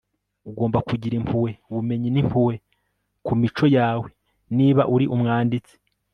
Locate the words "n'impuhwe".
2.11-2.55